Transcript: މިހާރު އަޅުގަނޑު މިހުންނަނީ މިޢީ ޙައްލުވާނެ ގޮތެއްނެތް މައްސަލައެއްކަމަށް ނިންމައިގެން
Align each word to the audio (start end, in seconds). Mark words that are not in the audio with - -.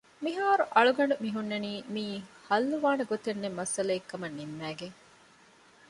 މިހާރު 0.23 0.63
އަޅުގަނޑު 0.75 1.15
މިހުންނަނީ 1.23 1.71
މިޢީ 1.93 2.15
ޙައްލުވާނެ 2.47 3.03
ގޮތެއްނެތް 3.11 3.57
މައްސަލައެއްކަމަށް 3.59 4.37
ނިންމައިގެން 4.37 4.97